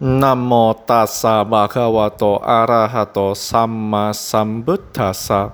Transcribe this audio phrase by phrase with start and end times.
[0.00, 5.52] Namo tassa bhagavato arahato samma sambuddhassa.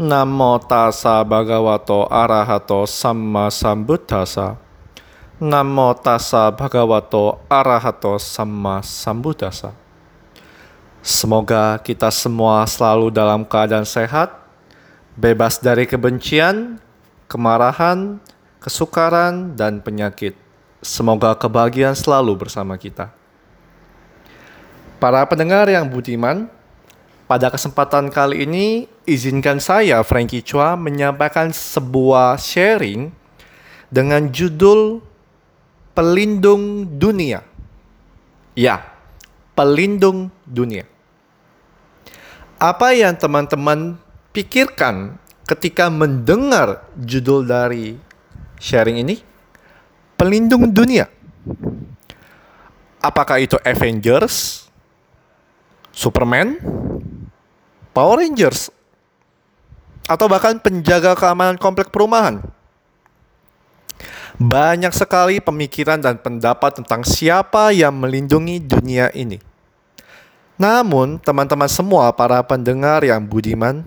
[0.00, 4.56] Namo tassa bhagavato arahato samma sambuddhassa.
[5.44, 9.76] Namo tassa bhagavato arahato samma sambuddhassa.
[11.04, 14.32] Semoga kita semua selalu dalam keadaan sehat,
[15.12, 16.80] bebas dari kebencian,
[17.28, 18.16] kemarahan,
[18.64, 20.32] kesukaran, dan penyakit.
[20.80, 23.17] Semoga kebahagiaan selalu bersama kita.
[24.98, 26.50] Para pendengar yang budiman,
[27.30, 33.14] pada kesempatan kali ini izinkan saya Frankie Chua menyampaikan sebuah sharing
[33.94, 34.98] dengan judul
[35.94, 37.46] Pelindung Dunia.
[38.58, 38.98] Ya,
[39.58, 40.86] pelindung dunia.
[42.62, 43.98] Apa yang teman-teman
[44.30, 47.98] pikirkan ketika mendengar judul dari
[48.62, 49.18] sharing ini?
[50.14, 51.10] Pelindung dunia.
[53.02, 54.67] Apakah itu Avengers?
[55.98, 56.62] Superman,
[57.90, 58.70] Power Rangers,
[60.06, 62.38] atau bahkan penjaga keamanan komplek perumahan.
[64.38, 69.42] Banyak sekali pemikiran dan pendapat tentang siapa yang melindungi dunia ini.
[70.54, 73.82] Namun, teman-teman semua para pendengar yang budiman,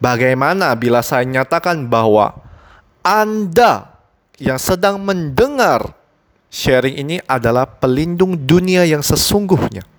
[0.00, 2.40] bagaimana bila saya nyatakan bahwa
[3.04, 3.92] Anda
[4.40, 5.92] yang sedang mendengar
[6.48, 9.93] sharing ini adalah pelindung dunia yang sesungguhnya?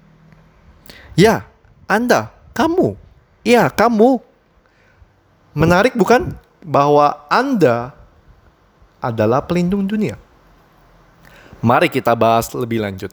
[1.15, 1.47] Ya,
[1.87, 2.99] Anda, kamu.
[3.47, 4.19] Ya, kamu.
[5.55, 6.35] Menarik bukan?
[6.59, 7.95] Bahwa Anda
[8.99, 10.19] adalah pelindung dunia.
[11.63, 13.09] Mari kita bahas lebih lanjut.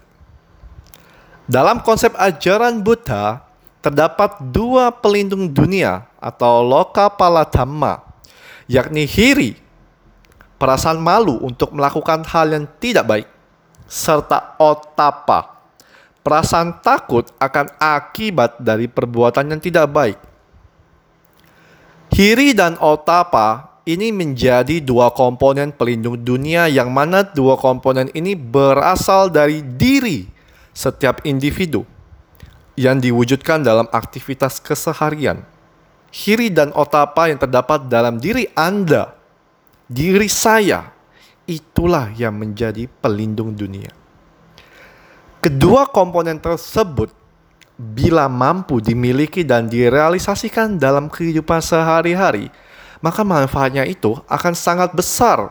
[1.47, 3.45] Dalam konsep ajaran Buddha,
[3.83, 8.03] terdapat dua pelindung dunia atau loka paladhamma,
[8.71, 9.59] yakni hiri,
[10.59, 13.29] perasaan malu untuk melakukan hal yang tidak baik,
[13.91, 15.62] serta otapa,
[16.23, 20.19] perasaan takut akan akibat dari perbuatan yang tidak baik.
[22.15, 29.27] Hiri dan otapa ini menjadi dua komponen pelindung dunia yang mana dua komponen ini berasal
[29.27, 30.31] dari diri
[30.71, 31.83] setiap individu
[32.79, 35.45] yang diwujudkan dalam aktivitas keseharian.
[36.13, 39.17] Hiri dan otapa yang terdapat dalam diri Anda,
[39.89, 40.93] diri saya,
[41.49, 44.02] itulah yang menjadi pelindung dunia.
[45.43, 47.11] Kedua komponen tersebut
[47.75, 52.47] bila mampu dimiliki dan direalisasikan dalam kehidupan sehari-hari,
[53.03, 55.51] maka manfaatnya itu akan sangat besar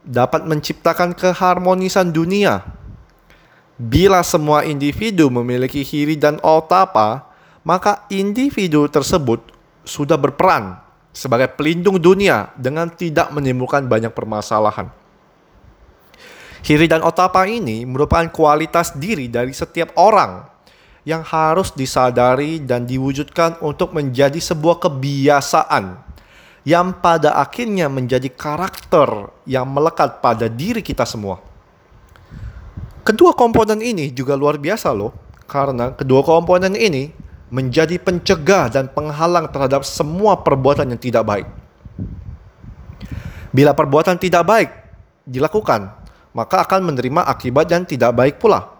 [0.00, 2.64] dapat menciptakan keharmonisan dunia.
[3.76, 7.28] Bila semua individu memiliki hiri dan otapa,
[7.68, 9.52] maka individu tersebut
[9.84, 10.80] sudah berperan
[11.12, 14.88] sebagai pelindung dunia dengan tidak menimbulkan banyak permasalahan.
[16.66, 20.42] Hiri dan otapa ini merupakan kualitas diri dari setiap orang
[21.06, 26.04] yang harus disadari dan diwujudkan untuk menjadi sebuah kebiasaan
[26.68, 31.40] yang pada akhirnya menjadi karakter yang melekat pada diri kita semua.
[33.06, 35.16] Kedua komponen ini juga luar biasa loh,
[35.48, 37.08] karena kedua komponen ini
[37.48, 41.48] menjadi pencegah dan penghalang terhadap semua perbuatan yang tidak baik.
[43.48, 44.70] Bila perbuatan tidak baik
[45.24, 45.97] dilakukan,
[46.38, 48.70] maka akan menerima akibat yang tidak baik pula.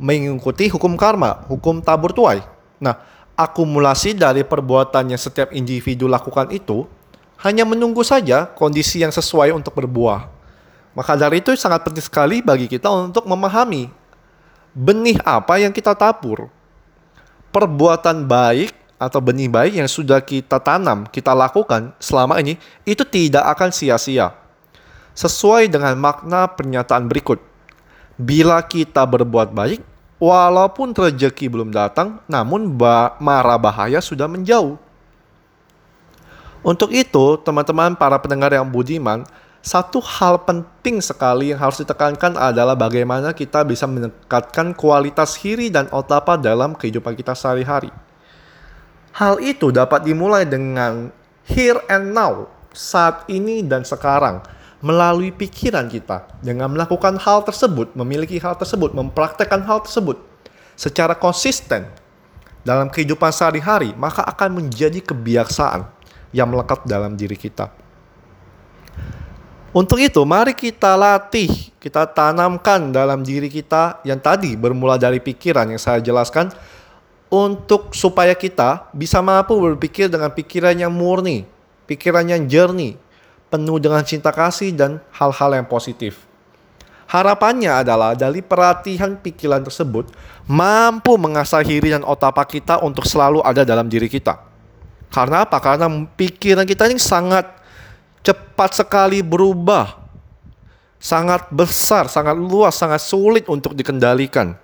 [0.00, 2.40] Mengikuti hukum karma, hukum tabur tuai.
[2.80, 2.96] Nah,
[3.36, 6.88] akumulasi dari perbuatan yang setiap individu lakukan itu
[7.44, 10.32] hanya menunggu saja kondisi yang sesuai untuk berbuah.
[10.96, 13.92] Maka dari itu sangat penting sekali bagi kita untuk memahami
[14.72, 16.48] benih apa yang kita tabur.
[17.52, 22.56] Perbuatan baik atau benih baik yang sudah kita tanam, kita lakukan selama ini,
[22.88, 24.45] itu tidak akan sia-sia
[25.16, 27.40] sesuai dengan makna pernyataan berikut.
[28.20, 29.80] Bila kita berbuat baik,
[30.20, 32.76] walaupun rezeki belum datang, namun
[33.20, 34.76] mara bahaya sudah menjauh.
[36.60, 39.24] Untuk itu, teman-teman para pendengar yang budiman,
[39.66, 45.90] satu hal penting sekali yang harus ditekankan adalah bagaimana kita bisa meningkatkan kualitas hiri dan
[45.90, 47.90] otapa dalam kehidupan kita sehari-hari.
[49.16, 51.10] Hal itu dapat dimulai dengan
[51.46, 54.44] here and now, saat ini dan sekarang
[54.84, 60.20] melalui pikiran kita dengan melakukan hal tersebut, memiliki hal tersebut, mempraktekkan hal tersebut
[60.76, 61.88] secara konsisten
[62.60, 65.88] dalam kehidupan sehari-hari, maka akan menjadi kebiasaan
[66.34, 67.72] yang melekat dalam diri kita.
[69.76, 75.68] Untuk itu, mari kita latih, kita tanamkan dalam diri kita yang tadi bermula dari pikiran
[75.68, 76.48] yang saya jelaskan
[77.28, 81.44] untuk supaya kita bisa mampu berpikir dengan pikiran yang murni,
[81.84, 82.96] pikiran yang jernih,
[83.56, 86.28] penuh dengan cinta kasih dan hal-hal yang positif.
[87.08, 90.12] Harapannya adalah dari perhatian pikiran tersebut
[90.44, 94.36] mampu mengasah diri dan otak kita untuk selalu ada dalam diri kita.
[95.08, 95.56] Karena apa?
[95.56, 97.48] Karena pikiran kita ini sangat
[98.20, 100.04] cepat sekali berubah.
[101.00, 104.58] Sangat besar, sangat luas, sangat sulit untuk dikendalikan.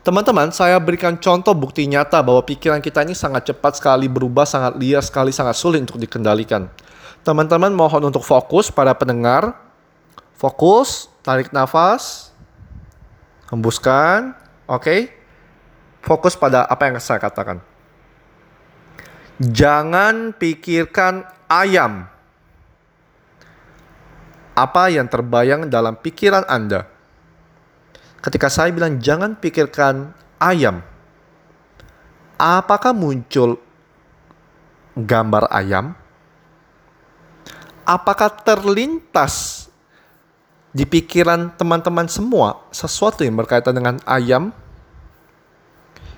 [0.00, 4.78] Teman-teman, saya berikan contoh bukti nyata bahwa pikiran kita ini sangat cepat sekali berubah, sangat
[4.78, 6.70] liar sekali, sangat sulit untuk dikendalikan.
[7.26, 9.50] Teman-teman mohon untuk fokus pada pendengar.
[10.38, 12.30] Fokus, tarik nafas,
[13.50, 14.36] hembuskan,
[14.70, 14.84] oke.
[14.84, 15.00] Okay?
[16.06, 17.58] Fokus pada apa yang saya katakan.
[19.42, 22.06] Jangan pikirkan ayam.
[24.54, 26.96] Apa yang terbayang dalam pikiran Anda?
[28.26, 30.10] ketika saya bilang jangan pikirkan
[30.42, 30.82] ayam,
[32.34, 33.62] apakah muncul
[34.98, 35.94] gambar ayam?
[37.86, 39.66] Apakah terlintas
[40.74, 44.50] di pikiran teman-teman semua sesuatu yang berkaitan dengan ayam?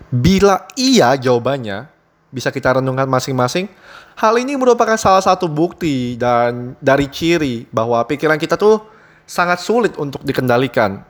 [0.09, 1.85] Bila iya jawabannya,
[2.33, 3.69] bisa kita renungkan masing-masing.
[4.17, 8.81] Hal ini merupakan salah satu bukti dan dari ciri bahwa pikiran kita tuh
[9.29, 11.05] sangat sulit untuk dikendalikan.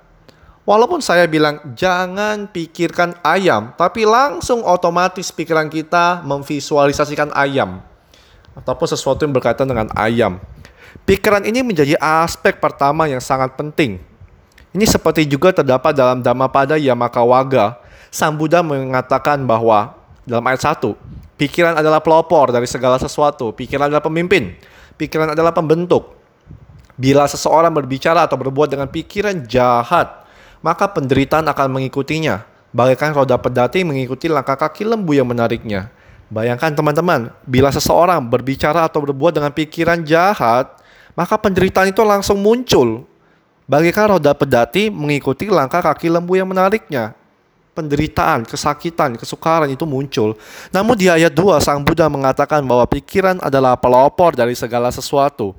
[0.66, 7.78] Walaupun saya bilang jangan pikirkan ayam, tapi langsung otomatis pikiran kita memvisualisasikan ayam
[8.58, 10.43] ataupun sesuatu yang berkaitan dengan ayam.
[11.06, 14.02] Pikiran ini menjadi aspek pertama yang sangat penting.
[14.75, 17.81] Ini seperti juga terdapat dalam Dhammapada Yamakawaga.
[18.12, 19.96] Sang Buddha mengatakan bahwa
[20.28, 20.93] dalam ayat 1,
[21.40, 24.52] pikiran adalah pelopor dari segala sesuatu, pikiran adalah pemimpin,
[25.00, 26.16] pikiran adalah pembentuk.
[26.99, 30.28] Bila seseorang berbicara atau berbuat dengan pikiran jahat,
[30.60, 32.43] maka penderitaan akan mengikutinya.
[32.69, 35.88] Bagaikan roda pedati mengikuti langkah kaki lembu yang menariknya.
[36.29, 40.69] Bayangkan teman-teman, bila seseorang berbicara atau berbuat dengan pikiran jahat,
[41.17, 43.09] maka penderitaan itu langsung muncul.
[43.69, 47.17] Bagaikan roda pedati mengikuti langkah kaki lembu yang menariknya.
[47.73, 50.37] Penderitaan, kesakitan, kesukaran itu muncul.
[50.75, 55.55] Namun di ayat 2 Sang Buddha mengatakan bahwa pikiran adalah pelopor dari segala sesuatu.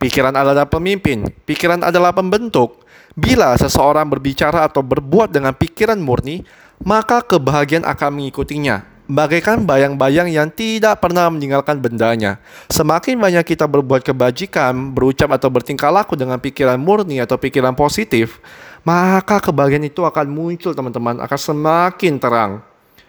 [0.00, 2.80] Pikiran adalah pemimpin, pikiran adalah pembentuk,
[3.18, 6.46] Bila seseorang berbicara atau berbuat dengan pikiran murni,
[6.86, 8.86] maka kebahagiaan akan mengikutinya.
[9.10, 12.38] Bagaikan bayang-bayang yang tidak pernah meninggalkan bendanya.
[12.70, 18.38] Semakin banyak kita berbuat kebajikan, berucap atau bertingkah laku dengan pikiran murni atau pikiran positif,
[18.86, 22.52] maka kebahagiaan itu akan muncul teman-teman, akan semakin terang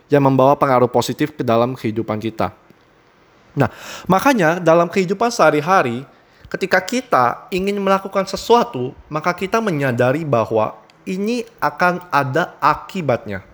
[0.09, 2.49] yang membawa pengaruh positif ke dalam kehidupan kita.
[3.53, 3.69] Nah,
[4.09, 6.01] makanya dalam kehidupan sehari-hari,
[6.49, 13.50] ketika kita ingin melakukan sesuatu, maka kita menyadari bahwa ini akan ada akibatnya.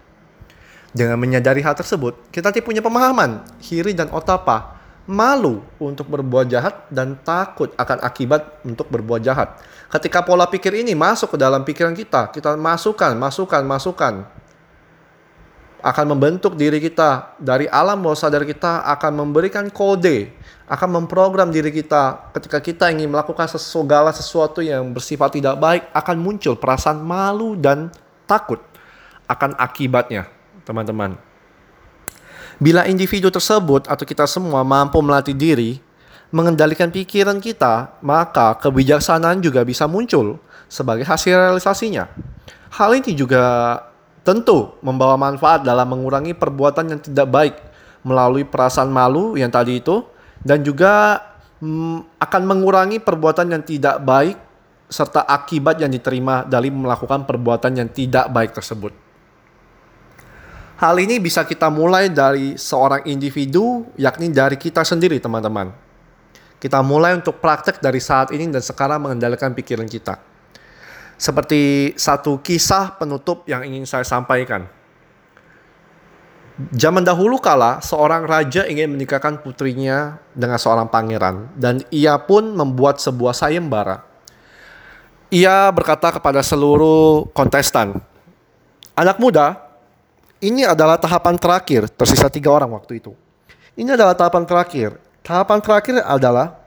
[0.98, 6.90] Dengan menyadari hal tersebut, kita nanti punya pemahaman, hiri dan otapa, malu untuk berbuat jahat
[6.90, 9.62] dan takut akan akibat untuk berbuat jahat.
[9.94, 14.26] Ketika pola pikir ini masuk ke dalam pikiran kita, kita masukkan, masukkan, masukkan,
[15.86, 20.34] akan membentuk diri kita dari alam bawah sadar kita akan memberikan kode
[20.66, 22.34] akan memprogram diri kita.
[22.34, 27.94] Ketika kita ingin melakukan segala sesuatu yang bersifat tidak baik akan muncul perasaan malu dan
[28.26, 28.58] takut
[29.30, 30.37] akan akibatnya
[30.68, 31.16] teman-teman
[32.60, 35.80] bila individu tersebut atau kita semua mampu melatih diri
[36.28, 42.12] mengendalikan pikiran kita maka kebijaksanaan juga bisa muncul sebagai hasil realisasinya
[42.76, 43.80] hal ini juga
[44.28, 47.56] tentu membawa manfaat dalam mengurangi perbuatan yang tidak baik
[48.04, 50.04] melalui perasaan malu yang tadi itu
[50.44, 51.24] dan juga
[51.64, 54.36] mm, akan mengurangi perbuatan yang tidak baik
[54.88, 59.07] serta akibat yang diterima dari melakukan perbuatan yang tidak baik tersebut.
[60.78, 65.74] Hal ini bisa kita mulai dari seorang individu, yakni dari kita sendiri, teman-teman.
[66.62, 70.22] Kita mulai untuk praktek dari saat ini dan sekarang mengendalikan pikiran kita.
[71.18, 74.70] Seperti satu kisah penutup yang ingin saya sampaikan.
[76.78, 83.02] Zaman dahulu kala, seorang raja ingin menikahkan putrinya dengan seorang pangeran, dan ia pun membuat
[83.02, 84.06] sebuah sayembara.
[85.34, 87.98] Ia berkata kepada seluruh kontestan,
[88.98, 89.67] "Anak muda,
[90.38, 93.14] ini adalah tahapan terakhir, tersisa tiga orang waktu itu.
[93.78, 94.98] Ini adalah tahapan terakhir.
[95.26, 96.58] Tahapan terakhir adalah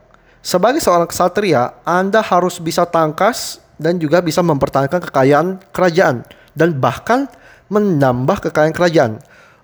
[0.42, 7.30] sebagai seorang kesatria, Anda harus bisa tangkas dan juga bisa mempertahankan kekayaan kerajaan dan bahkan
[7.70, 9.12] menambah kekayaan kerajaan."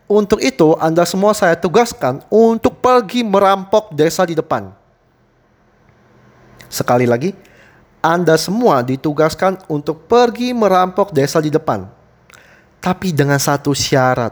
[0.06, 4.70] Untuk itu, Anda semua saya tugaskan untuk pergi merampok desa di depan.
[6.70, 7.34] Sekali lagi,
[7.98, 11.95] Anda semua ditugaskan untuk pergi merampok desa di depan.
[12.86, 14.30] Tapi dengan satu syarat.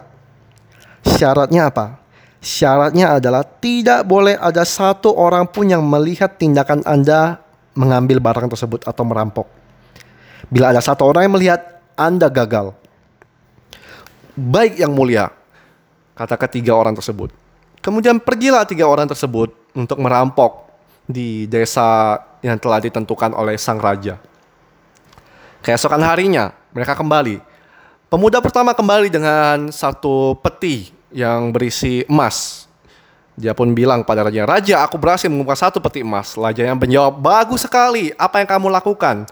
[1.02, 1.98] Syaratnya apa?
[2.38, 7.42] Syaratnya adalah tidak boleh ada satu orang pun yang melihat tindakan Anda
[7.74, 9.50] mengambil barang tersebut atau merampok.
[10.46, 11.60] Bila ada satu orang yang melihat
[11.98, 12.78] Anda gagal,
[14.38, 15.34] baik yang mulia,
[16.14, 17.34] kata ketiga orang tersebut.
[17.82, 20.70] Kemudian pergilah tiga orang tersebut untuk merampok
[21.10, 24.14] di desa yang telah ditentukan oleh sang raja.
[25.58, 27.53] Keesokan harinya, mereka kembali.
[28.14, 32.70] Pemuda pertama kembali dengan satu peti yang berisi emas.
[33.34, 36.38] Dia pun bilang pada raja, Raja, aku berhasil mengumpulkan satu peti emas.
[36.38, 39.26] Raja yang menjawab, bagus sekali, apa yang kamu lakukan?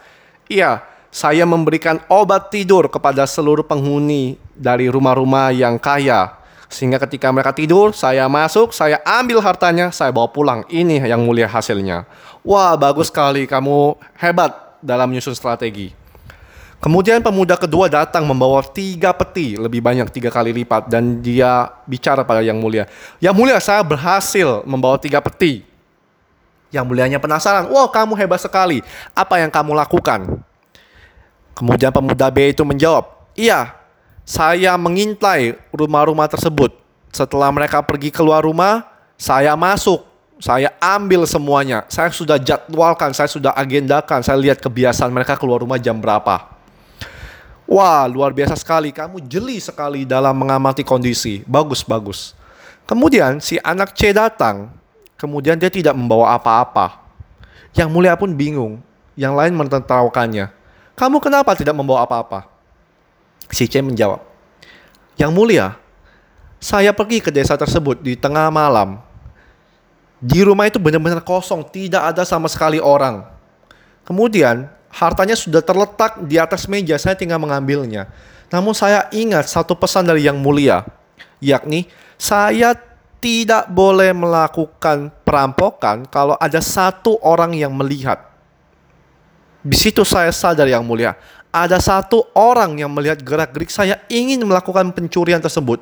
[0.51, 6.35] Iya, saya memberikan obat tidur kepada seluruh penghuni dari rumah-rumah yang kaya.
[6.67, 10.67] Sehingga ketika mereka tidur, saya masuk, saya ambil hartanya, saya bawa pulang.
[10.67, 12.03] Ini yang mulia hasilnya.
[12.43, 16.02] Wah, bagus sekali, kamu hebat dalam menyusun strategi.
[16.83, 20.91] Kemudian pemuda kedua datang membawa tiga peti, lebih banyak tiga kali lipat.
[20.91, 22.91] Dan dia bicara pada yang mulia.
[23.23, 25.63] Yang mulia, saya berhasil membawa tiga peti.
[26.75, 28.83] Yang mulianya penasaran, wow kamu hebat sekali.
[29.15, 30.43] Apa yang kamu lakukan?
[31.55, 33.79] Kemudian pemuda B itu menjawab, iya,
[34.27, 36.75] saya mengintai rumah-rumah tersebut.
[37.15, 38.83] Setelah mereka pergi keluar rumah,
[39.15, 40.03] saya masuk.
[40.43, 41.87] Saya ambil semuanya.
[41.87, 44.19] Saya sudah jadwalkan, saya sudah agendakan.
[44.19, 46.52] Saya lihat kebiasaan mereka keluar rumah jam berapa.
[47.63, 48.91] Wah, luar biasa sekali.
[48.91, 51.41] Kamu jeli sekali dalam mengamati kondisi.
[51.47, 52.35] Bagus, bagus.
[52.83, 54.71] Kemudian si anak C datang.
[55.15, 56.99] Kemudian dia tidak membawa apa-apa.
[57.71, 58.83] Yang mulia pun bingung.
[59.15, 60.51] Yang lain mentertawakannya.
[60.93, 62.45] Kamu kenapa tidak membawa apa-apa?
[63.47, 64.19] Si C menjawab.
[65.15, 65.67] Yang mulia,
[66.57, 68.99] saya pergi ke desa tersebut di tengah malam.
[70.23, 73.27] Di rumah itu benar-benar kosong, tidak ada sama sekali orang.
[74.07, 78.05] Kemudian hartanya sudah terletak di atas meja, saya tinggal mengambilnya.
[78.53, 80.85] Namun saya ingat satu pesan dari yang mulia,
[81.41, 81.89] yakni
[82.21, 82.77] saya
[83.17, 88.21] tidak boleh melakukan perampokan kalau ada satu orang yang melihat.
[89.63, 91.17] Di situ saya sadar yang mulia,
[91.49, 95.81] ada satu orang yang melihat gerak-gerik saya ingin melakukan pencurian tersebut.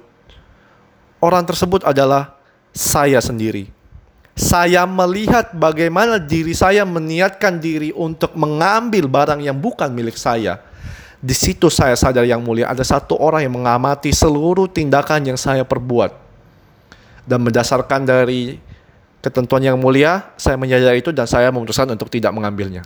[1.20, 2.40] Orang tersebut adalah
[2.72, 3.81] saya sendiri
[4.42, 10.58] saya melihat bagaimana diri saya meniatkan diri untuk mengambil barang yang bukan milik saya.
[11.22, 15.62] Di situ saya sadar yang mulia ada satu orang yang mengamati seluruh tindakan yang saya
[15.62, 16.18] perbuat.
[17.22, 18.58] Dan berdasarkan dari
[19.22, 22.82] ketentuan yang mulia, saya menyadari itu dan saya memutuskan untuk tidak mengambilnya.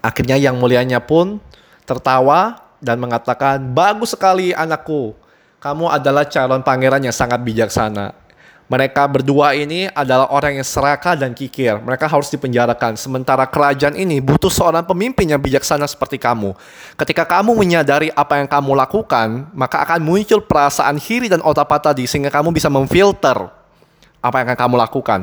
[0.00, 1.36] Akhirnya yang mulianya pun
[1.84, 5.12] tertawa dan mengatakan, "Bagus sekali anakku.
[5.60, 8.27] Kamu adalah calon pangeran yang sangat bijaksana
[8.68, 11.80] mereka berdua ini adalah orang yang serakah dan kikir.
[11.80, 13.00] Mereka harus dipenjarakan.
[13.00, 16.52] Sementara kerajaan ini butuh seorang pemimpin yang bijaksana seperti kamu.
[17.00, 22.04] Ketika kamu menyadari apa yang kamu lakukan, maka akan muncul perasaan hiri dan otapa tadi
[22.04, 23.48] sehingga kamu bisa memfilter
[24.20, 25.20] apa yang akan kamu lakukan.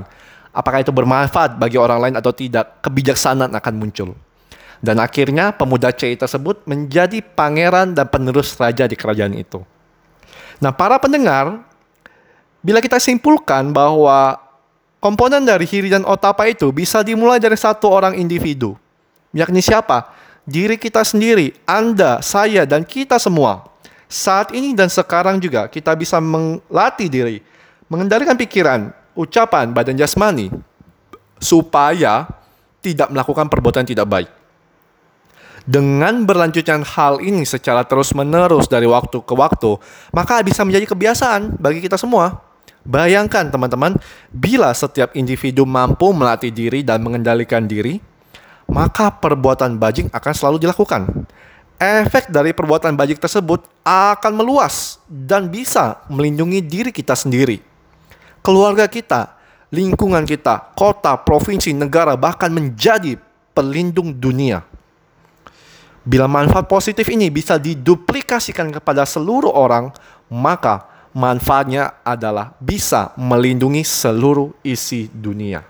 [0.49, 4.17] Apakah itu bermanfaat bagi orang lain atau tidak, kebijaksanaan akan muncul.
[4.81, 9.61] Dan akhirnya pemuda C tersebut menjadi pangeran dan penerus raja di kerajaan itu.
[10.57, 11.74] Nah, para pendengar,
[12.65, 14.41] Bila kita simpulkan bahwa
[14.97, 18.73] komponen dari hiri dan otapa itu bisa dimulai dari satu orang individu,
[19.37, 20.09] yakni siapa?
[20.49, 23.69] Diri kita sendiri, Anda, saya, dan kita semua.
[24.09, 27.37] Saat ini dan sekarang juga kita bisa melatih diri,
[27.85, 30.49] mengendalikan pikiran, ucapan, badan jasmani,
[31.37, 32.25] supaya
[32.81, 34.29] tidak melakukan perbuatan tidak baik.
[35.65, 39.81] Dengan berlanjutnya hal ini secara terus-menerus dari waktu ke waktu,
[40.13, 42.44] maka bisa menjadi kebiasaan bagi kita semua.
[42.85, 43.97] Bayangkan teman-teman,
[44.29, 47.97] bila setiap individu mampu melatih diri dan mengendalikan diri,
[48.69, 51.09] maka perbuatan bajing akan selalu dilakukan.
[51.81, 57.59] Efek dari perbuatan bajing tersebut akan meluas dan bisa melindungi diri kita sendiri,
[58.45, 59.35] keluarga kita,
[59.73, 63.19] lingkungan kita, kota, provinsi, negara, bahkan menjadi
[63.51, 64.61] pelindung dunia.
[66.05, 69.89] Bila manfaat positif ini bisa diduplikasikan kepada seluruh orang,
[70.29, 75.63] maka manfaatnya adalah bisa melindungi seluruh isi dunia.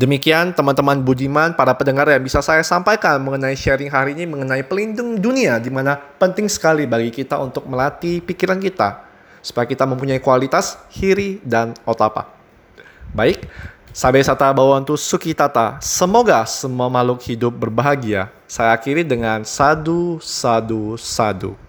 [0.00, 5.20] Demikian teman-teman budiman, para pendengar yang bisa saya sampaikan mengenai sharing hari ini mengenai pelindung
[5.20, 9.04] dunia di mana penting sekali bagi kita untuk melatih pikiran kita
[9.44, 12.32] supaya kita mempunyai kualitas hiri dan otapa.
[13.12, 13.44] Baik,
[13.92, 18.32] Sabe Sata Bawantu Sukitata, semoga semua makhluk hidup berbahagia.
[18.48, 21.60] Saya akhiri dengan sadu, sadu, sadu.